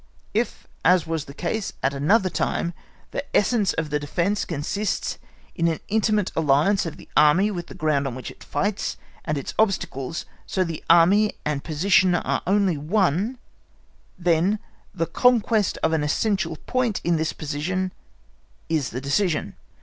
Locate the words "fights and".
8.43-9.37